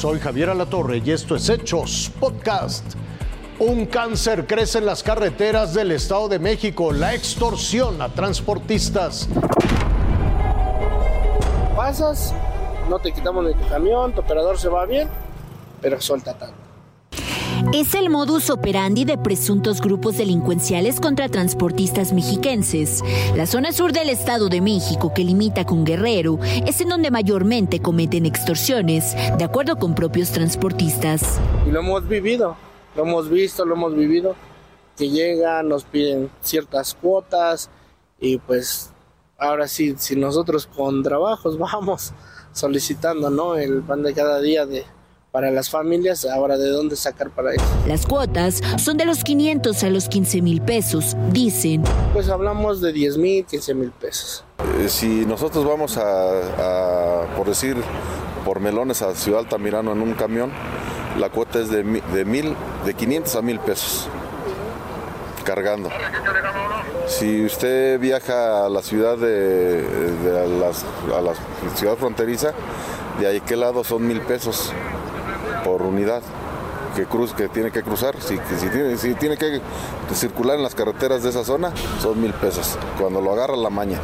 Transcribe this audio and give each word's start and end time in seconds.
Soy 0.00 0.18
Javier 0.18 0.48
Alatorre 0.48 1.02
y 1.04 1.10
esto 1.10 1.36
es 1.36 1.46
Hechos 1.50 2.10
Podcast. 2.18 2.94
Un 3.58 3.84
cáncer 3.84 4.46
crece 4.46 4.78
en 4.78 4.86
las 4.86 5.02
carreteras 5.02 5.74
del 5.74 5.90
Estado 5.90 6.26
de 6.26 6.38
México, 6.38 6.90
la 6.90 7.14
extorsión 7.14 8.00
a 8.00 8.08
transportistas. 8.08 9.28
Pasas, 11.76 12.34
no 12.88 12.98
te 12.98 13.12
quitamos 13.12 13.44
de 13.44 13.52
tu 13.52 13.68
camión, 13.68 14.14
tu 14.14 14.22
operador 14.22 14.58
se 14.58 14.70
va 14.70 14.86
bien, 14.86 15.06
pero 15.82 16.00
suelta 16.00 16.32
tanto. 16.32 16.59
Es 17.72 17.94
el 17.94 18.10
modus 18.10 18.50
operandi 18.50 19.04
de 19.04 19.16
presuntos 19.16 19.80
grupos 19.80 20.18
delincuenciales 20.18 20.98
contra 20.98 21.28
transportistas 21.28 22.12
mexiquenses. 22.12 23.00
La 23.36 23.46
zona 23.46 23.70
sur 23.70 23.92
del 23.92 24.08
Estado 24.08 24.48
de 24.48 24.60
México, 24.60 25.14
que 25.14 25.22
limita 25.22 25.64
con 25.64 25.84
Guerrero, 25.84 26.40
es 26.42 26.80
en 26.80 26.88
donde 26.88 27.12
mayormente 27.12 27.80
cometen 27.80 28.26
extorsiones, 28.26 29.14
de 29.38 29.44
acuerdo 29.44 29.76
con 29.76 29.94
propios 29.94 30.32
transportistas. 30.32 31.38
Y 31.64 31.70
lo 31.70 31.78
hemos 31.78 32.08
vivido, 32.08 32.56
lo 32.96 33.04
hemos 33.04 33.30
visto, 33.30 33.64
lo 33.64 33.76
hemos 33.76 33.94
vivido, 33.94 34.34
que 34.96 35.08
llegan, 35.08 35.68
nos 35.68 35.84
piden 35.84 36.28
ciertas 36.40 36.94
cuotas 36.94 37.70
y 38.18 38.38
pues 38.38 38.90
ahora 39.38 39.68
sí, 39.68 39.94
si 39.96 40.16
nosotros 40.16 40.66
con 40.66 41.04
trabajos 41.04 41.56
vamos 41.72 42.14
solicitando, 42.50 43.30
¿no? 43.30 43.54
El 43.54 43.82
pan 43.82 44.02
de 44.02 44.12
cada 44.12 44.40
día 44.40 44.66
de 44.66 44.84
para 45.30 45.50
las 45.50 45.70
familias, 45.70 46.24
ahora 46.24 46.58
de 46.58 46.68
dónde 46.70 46.96
sacar 46.96 47.30
para 47.30 47.54
eso. 47.54 47.64
Las 47.86 48.06
cuotas 48.06 48.60
son 48.78 48.96
de 48.96 49.04
los 49.04 49.22
500 49.22 49.82
a 49.84 49.90
los 49.90 50.08
15 50.08 50.42
mil 50.42 50.60
pesos, 50.60 51.16
dicen. 51.30 51.82
Pues 52.12 52.28
hablamos 52.28 52.80
de 52.80 52.92
10 52.92 53.18
mil, 53.18 53.44
15 53.44 53.74
mil 53.74 53.90
pesos. 53.92 54.44
Eh, 54.80 54.88
si 54.88 55.24
nosotros 55.26 55.64
vamos 55.64 55.96
a, 55.96 57.26
por 57.36 57.46
decir, 57.46 57.76
por 58.44 58.60
melones 58.60 59.02
a 59.02 59.14
Ciudad 59.14 59.40
Altamirano 59.40 59.92
en 59.92 60.02
un 60.02 60.14
camión, 60.14 60.50
la 61.18 61.30
cuota 61.30 61.60
es 61.60 61.70
de, 61.70 61.82
de 61.82 62.24
mil, 62.24 62.54
de 62.84 62.94
500 62.94 63.36
a 63.36 63.42
mil 63.42 63.60
pesos 63.60 64.08
cargando. 65.44 65.90
Si 67.06 67.44
usted 67.44 67.98
viaja 67.98 68.66
a 68.66 68.68
la 68.68 68.82
ciudad 68.82 69.18
de, 69.18 69.84
a, 70.32 71.20
la 71.20 71.34
ciudad 71.74 71.96
fronteriza, 71.96 72.52
de 73.18 73.26
ahí 73.26 73.40
qué 73.40 73.56
lado 73.56 73.82
son 73.82 74.06
mil 74.06 74.20
pesos 74.20 74.72
por 75.64 75.82
unidad 75.82 76.22
que 76.96 77.04
cruz 77.06 77.32
que 77.32 77.48
tiene 77.48 77.70
que 77.70 77.82
cruzar. 77.82 78.20
Si, 78.20 78.36
si, 78.58 78.68
tiene, 78.68 78.96
si 78.96 79.14
tiene 79.14 79.36
que 79.36 79.60
circular 80.14 80.56
en 80.56 80.62
las 80.62 80.74
carreteras 80.74 81.22
de 81.22 81.30
esa 81.30 81.44
zona, 81.44 81.72
son 82.00 82.20
mil 82.20 82.32
pesos. 82.34 82.76
Cuando 82.98 83.20
lo 83.20 83.32
agarra 83.32 83.56
la 83.56 83.70
maña. 83.70 83.98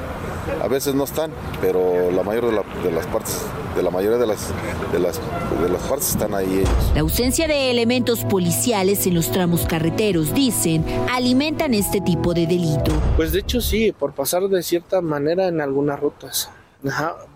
A 0.62 0.68
veces 0.68 0.94
no 0.94 1.04
están, 1.04 1.32
pero 1.60 2.10
la 2.12 2.22
mayoría 2.22 2.50
de, 2.50 2.92
las 2.92 3.06
partes, 3.06 3.42
de 3.74 3.82
la 3.82 3.90
mayoría 3.90 4.16
de 4.16 4.28
las, 4.28 4.48
de 4.92 5.00
las, 5.00 5.20
de 5.60 5.68
las 5.68 5.82
partes 5.82 6.10
están 6.10 6.34
ahí 6.34 6.60
ellos. 6.60 6.92
La 6.94 7.00
ausencia 7.00 7.48
de 7.48 7.70
elementos 7.70 8.24
policiales 8.24 9.06
en 9.08 9.14
los 9.14 9.32
tramos 9.32 9.66
carreteros, 9.66 10.34
dicen, 10.34 10.84
alimentan 11.10 11.74
este 11.74 12.00
tipo 12.00 12.32
de 12.32 12.46
delito. 12.46 12.92
Pues 13.16 13.32
de 13.32 13.40
hecho 13.40 13.60
sí, 13.60 13.90
por 13.90 14.12
pasar 14.12 14.44
de 14.48 14.62
cierta 14.62 15.00
manera 15.00 15.48
en 15.48 15.60
algunas 15.60 15.98
rutas. 15.98 16.48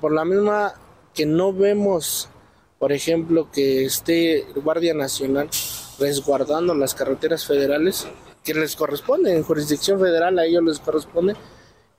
por 0.00 0.12
la 0.12 0.24
misma 0.24 0.74
que 1.12 1.27
no 1.27 1.52
vemos 1.52 2.28
por 2.81 2.92
ejemplo, 2.92 3.50
que 3.53 3.84
esté 3.84 4.47
Guardia 4.55 4.95
Nacional 4.95 5.50
resguardando 5.98 6.75
las 6.75 6.95
carreteras 6.95 7.45
federales 7.45 8.09
que 8.42 8.55
les 8.55 8.75
corresponde, 8.75 9.36
en 9.36 9.42
jurisdicción 9.42 10.00
federal 10.00 10.39
a 10.39 10.47
ellos 10.47 10.64
les 10.64 10.78
corresponde. 10.78 11.36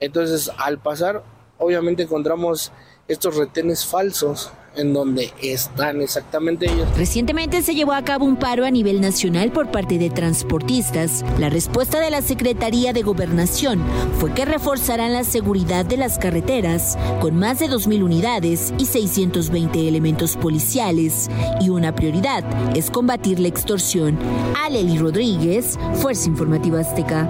Entonces, 0.00 0.50
al 0.58 0.80
pasar, 0.80 1.22
obviamente 1.58 2.02
encontramos 2.02 2.72
estos 3.06 3.36
retenes 3.36 3.86
falsos 3.86 4.50
en 4.76 4.92
donde 4.92 5.32
están 5.42 6.00
exactamente 6.00 6.70
ellos. 6.70 6.88
Recientemente 6.96 7.62
se 7.62 7.74
llevó 7.74 7.92
a 7.92 8.02
cabo 8.02 8.24
un 8.24 8.36
paro 8.36 8.64
a 8.64 8.70
nivel 8.70 9.00
nacional 9.00 9.52
por 9.52 9.70
parte 9.70 9.98
de 9.98 10.10
transportistas. 10.10 11.24
La 11.38 11.48
respuesta 11.48 12.00
de 12.00 12.10
la 12.10 12.22
Secretaría 12.22 12.92
de 12.92 13.02
Gobernación 13.02 13.82
fue 14.18 14.32
que 14.32 14.44
reforzarán 14.44 15.12
la 15.12 15.24
seguridad 15.24 15.84
de 15.84 15.96
las 15.96 16.18
carreteras 16.18 16.96
con 17.20 17.36
más 17.36 17.58
de 17.58 17.68
2.000 17.68 18.02
unidades 18.02 18.72
y 18.78 18.86
620 18.86 19.88
elementos 19.88 20.36
policiales. 20.36 21.28
Y 21.60 21.68
una 21.68 21.94
prioridad 21.94 22.44
es 22.76 22.90
combatir 22.90 23.40
la 23.40 23.48
extorsión. 23.48 24.18
Aleli 24.64 24.98
Rodríguez, 24.98 25.78
Fuerza 25.94 26.28
Informativa 26.28 26.80
Azteca. 26.80 27.28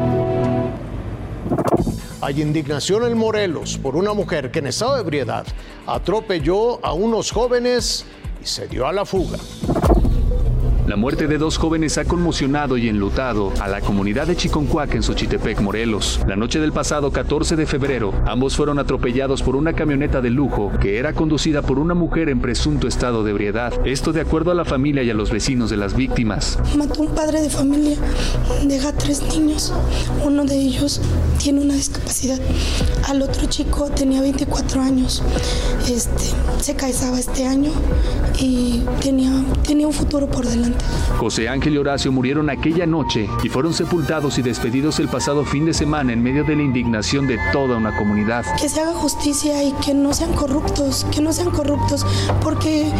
Hay 2.22 2.41
indignación 2.41 3.05
en 3.05 3.19
Morelos 3.19 3.78
por 3.78 3.97
una 3.97 4.12
mujer 4.12 4.53
que 4.53 4.60
en 4.60 4.69
estado 4.69 4.94
de 4.94 5.00
ebriedad 5.00 5.44
atropelló 5.88 6.78
a 6.87 6.93
unos 6.93 7.33
jóvenes 7.33 8.05
y 8.41 8.47
se 8.47 8.69
dio 8.69 8.87
a 8.87 8.93
la 8.93 9.05
fuga. 9.05 9.38
La 10.84 10.97
muerte 10.97 11.28
de 11.28 11.38
dos 11.38 11.59
jóvenes 11.59 11.97
ha 11.97 12.04
conmocionado 12.04 12.76
y 12.76 12.88
enlutado 12.88 13.53
a 13.60 13.69
la 13.69 13.81
comunidad 13.81 14.26
de 14.26 14.34
Chiconcuac 14.34 14.93
en 14.97 15.04
Xochitepec, 15.04 15.60
Morelos. 15.60 16.19
La 16.26 16.34
noche 16.34 16.59
del 16.59 16.72
pasado 16.72 17.12
14 17.12 17.54
de 17.54 17.66
febrero, 17.66 18.12
ambos 18.26 18.56
fueron 18.56 18.81
atropellados 18.81 19.44
por 19.44 19.54
una 19.54 19.75
camioneta 19.75 20.20
de 20.20 20.31
lujo 20.31 20.72
que 20.81 20.98
era 20.98 21.12
conducida 21.12 21.62
por 21.62 21.78
una 21.78 21.94
mujer 21.94 22.28
en 22.28 22.41
presunto 22.41 22.88
estado 22.88 23.22
de 23.22 23.31
ebriedad. 23.31 23.72
Esto 23.87 24.12
de 24.12 24.22
acuerdo 24.22 24.50
a 24.50 24.54
la 24.56 24.65
familia 24.65 25.04
y 25.04 25.10
a 25.10 25.15
los 25.15 25.31
vecinos 25.31 25.70
de 25.70 25.76
las 25.76 25.94
víctimas. 25.94 26.59
Mató 26.76 27.03
un 27.03 27.14
padre 27.14 27.43
de 27.43 27.49
familia, 27.49 27.97
deja 28.64 28.93
tres 28.93 29.22
niños. 29.22 29.72
Uno 30.25 30.44
de 30.44 30.56
ellos 30.56 31.00
tiene 31.38 31.60
una 31.60 31.75
discapacidad. 31.75 32.41
Al 33.09 33.22
otro 33.22 33.47
chico 33.47 33.88
tenía 33.91 34.20
24 34.20 34.82
años. 34.82 35.22
Este, 35.88 36.25
se 36.60 36.75
casaba 36.75 37.20
este 37.20 37.47
año 37.47 37.70
y 38.41 38.82
tenía, 39.00 39.31
tenía 39.64 39.87
un 39.87 39.93
futuro 39.93 40.26
por 40.26 40.44
delante. 40.44 40.72
José 41.19 41.49
Ángel 41.49 41.75
y 41.75 41.78
Horacio 41.78 42.12
murieron 42.12 42.50
aquella 42.50 42.87
noche 42.87 43.28
y 43.43 43.49
fueron 43.49 43.75
sepultados 43.75 44.38
y 44.38 44.43
despedidos 44.43 44.99
el 44.99 45.09
pasado 45.09 45.44
fin 45.44 45.66
de 45.66 45.75
semana 45.75 46.12
en 46.12 46.22
medio 46.22 46.44
de 46.44 46.56
la 46.56 46.62
indignación 46.62 47.27
de 47.27 47.38
toda 47.53 47.77
una 47.77 47.97
comunidad. 47.97 48.44
Que 48.60 48.69
se 48.69 48.81
haga 48.81 48.93
justicia 48.93 49.62
y 49.62 49.72
que 49.84 49.94
no 49.94 50.12
sean 50.15 50.32
corruptos, 50.32 51.06
que 51.12 51.21
no 51.21 51.32
sean 51.32 51.50
corruptos, 51.50 52.06
porque 52.43 52.91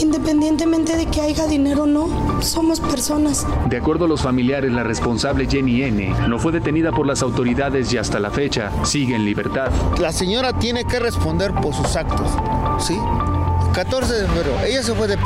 independientemente 0.00 0.96
de 0.96 1.06
que 1.06 1.20
haya 1.20 1.46
dinero 1.46 1.84
o 1.84 1.86
no, 1.86 2.42
somos 2.42 2.80
personas. 2.80 3.46
De 3.68 3.76
acuerdo 3.76 4.06
a 4.06 4.08
los 4.08 4.22
familiares, 4.22 4.72
la 4.72 4.82
responsable 4.82 5.46
Jenny 5.46 5.82
N. 5.82 6.14
no 6.28 6.38
fue 6.38 6.52
detenida 6.52 6.92
por 6.92 7.06
las 7.06 7.22
autoridades 7.22 7.92
y 7.92 7.98
hasta 7.98 8.18
la 8.18 8.30
fecha 8.30 8.70
sigue 8.84 9.14
en 9.14 9.24
libertad. 9.24 9.70
La 10.00 10.12
señora 10.12 10.52
tiene 10.58 10.84
que 10.84 10.98
responder 10.98 11.52
por 11.54 11.74
sus 11.74 11.96
actos, 11.96 12.30
¿sí? 12.78 12.98
14 13.74 14.12
de 14.12 14.26
febrero, 14.26 14.50
ella 14.66 14.82
se 14.82 14.94
fue 14.94 15.06
de 15.06 15.16
p 15.16 15.24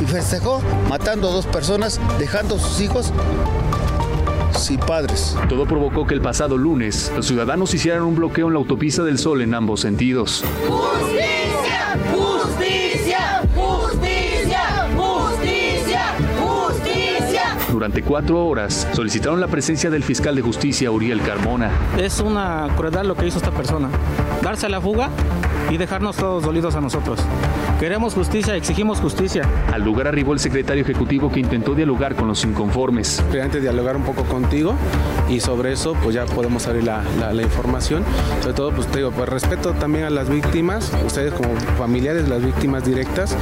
y 0.00 0.06
festejó 0.06 0.62
matando 0.88 1.28
a 1.28 1.32
dos 1.32 1.46
personas, 1.46 2.00
dejando 2.18 2.56
a 2.56 2.58
sus 2.58 2.80
hijos 2.80 3.12
sin 4.58 4.78
padres. 4.80 5.36
Todo 5.48 5.66
provocó 5.66 6.06
que 6.06 6.14
el 6.14 6.20
pasado 6.20 6.56
lunes 6.56 7.12
los 7.14 7.26
ciudadanos 7.26 7.74
hicieran 7.74 8.02
un 8.02 8.16
bloqueo 8.16 8.48
en 8.48 8.54
la 8.54 8.58
autopista 8.58 9.02
del 9.04 9.18
Sol 9.18 9.42
en 9.42 9.54
ambos 9.54 9.80
sentidos. 9.80 10.44
¡Justicia! 10.66 11.35
Durante 17.76 18.00
cuatro 18.00 18.46
horas 18.46 18.88
solicitaron 18.94 19.38
la 19.38 19.48
presencia 19.48 19.90
del 19.90 20.02
fiscal 20.02 20.34
de 20.34 20.40
justicia 20.40 20.90
Uriel 20.90 21.20
Carmona. 21.20 21.70
Es 21.98 22.20
una 22.20 22.68
crueldad 22.74 23.04
lo 23.04 23.14
que 23.14 23.26
hizo 23.26 23.36
esta 23.36 23.50
persona. 23.50 23.90
Darse 24.40 24.64
a 24.64 24.70
la 24.70 24.80
fuga 24.80 25.10
y 25.70 25.76
dejarnos 25.76 26.16
todos 26.16 26.42
dolidos 26.42 26.74
a 26.74 26.80
nosotros. 26.80 27.20
Queremos 27.78 28.14
justicia, 28.14 28.56
exigimos 28.56 29.00
justicia. 29.00 29.42
Al 29.70 29.82
lugar 29.82 30.06
arribó 30.08 30.32
el 30.32 30.38
secretario 30.38 30.82
ejecutivo 30.82 31.30
que 31.30 31.40
intentó 31.40 31.74
dialogar 31.74 32.14
con 32.14 32.28
los 32.28 32.44
inconformes. 32.44 33.22
Antes 33.42 33.60
dialogar 33.60 33.96
un 33.96 34.04
poco 34.04 34.24
contigo 34.24 34.74
y 35.28 35.40
sobre 35.40 35.72
eso 35.72 35.94
pues 36.02 36.14
ya 36.14 36.24
podemos 36.24 36.66
abrir 36.66 36.84
la, 36.84 37.02
la, 37.30 37.42
información. 37.42 38.02
Sobre 38.40 38.54
todo 38.54 38.70
pues 38.72 38.86
te 38.86 38.98
digo, 38.98 39.10
pues 39.10 39.28
respeto 39.28 39.72
también 39.72 40.06
a 40.06 40.10
las 40.10 40.30
víctimas, 40.30 40.90
ustedes 41.04 41.34
como 41.34 41.54
familiares 41.76 42.26
las 42.28 42.42
víctimas 42.42 42.84
directas 42.86 43.36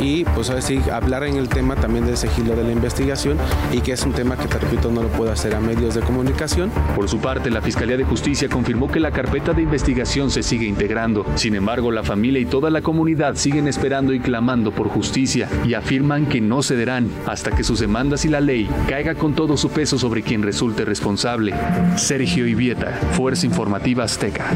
y 0.00 0.24
pues 0.24 0.48
a 0.48 0.62
sí 0.62 0.80
hablar 0.90 1.24
en 1.24 1.36
el 1.36 1.50
tema 1.50 1.76
también 1.76 2.06
del 2.06 2.16
sigilo 2.16 2.56
de 2.56 2.64
la 2.64 2.72
investigación 2.72 3.36
y 3.74 3.80
que 3.80 3.92
es 3.92 4.04
un 4.04 4.12
tema 4.12 4.36
que 4.36 4.46
te 4.46 4.58
repito 4.58 4.90
no 4.90 5.02
lo 5.02 5.08
puedo 5.08 5.32
hacer 5.32 5.54
a 5.54 5.60
medios 5.60 5.94
de 5.94 6.00
comunicación. 6.00 6.70
Por 6.94 7.08
su 7.08 7.18
parte, 7.18 7.50
la 7.50 7.60
Fiscalía 7.60 7.96
de 7.96 8.04
Justicia 8.04 8.48
confirmó 8.48 8.88
que 8.88 9.00
la 9.00 9.10
carpeta 9.10 9.52
de 9.52 9.62
investigación 9.62 10.30
se 10.30 10.44
sigue 10.44 10.66
integrando. 10.66 11.26
Sin 11.34 11.56
embargo, 11.56 11.90
la 11.90 12.04
familia 12.04 12.40
y 12.40 12.46
toda 12.46 12.70
la 12.70 12.82
comunidad 12.82 13.34
siguen 13.34 13.66
esperando 13.66 14.12
y 14.12 14.20
clamando 14.20 14.70
por 14.70 14.88
justicia 14.88 15.48
y 15.64 15.74
afirman 15.74 16.26
que 16.26 16.40
no 16.40 16.62
cederán 16.62 17.10
hasta 17.26 17.50
que 17.50 17.64
sus 17.64 17.80
demandas 17.80 18.24
y 18.24 18.28
la 18.28 18.40
ley 18.40 18.68
caiga 18.88 19.16
con 19.16 19.34
todo 19.34 19.56
su 19.56 19.70
peso 19.70 19.98
sobre 19.98 20.22
quien 20.22 20.42
resulte 20.42 20.84
responsable. 20.84 21.52
Sergio 21.96 22.46
Ivieta, 22.46 22.92
Fuerza 23.16 23.46
Informativa 23.46 24.04
Azteca. 24.04 24.50